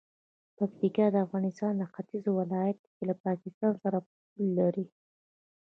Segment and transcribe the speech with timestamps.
[0.57, 4.85] پکتیکا د افغانستان د ختیځ ولایت دی چې له پاکستان سره پوله لري.